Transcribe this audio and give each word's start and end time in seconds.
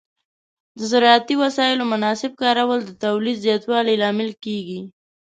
د 0.77 0.79
زراعتي 0.91 1.35
وسایلو 1.43 1.83
مناسب 1.93 2.31
کارول 2.41 2.79
د 2.85 2.91
تولید 3.03 3.37
زیاتوالي 3.45 3.95
لامل 4.01 4.29
کېږي. 4.43 4.81